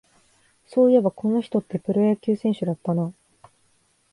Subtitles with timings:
[0.65, 3.13] そういえば、この人ってプロ野球選手だったな